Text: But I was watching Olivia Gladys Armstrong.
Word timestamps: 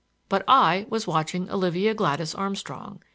But 0.29 0.43
I 0.47 0.87
was 0.89 1.05
watching 1.05 1.47
Olivia 1.51 1.93
Gladys 1.93 2.33
Armstrong. 2.33 3.03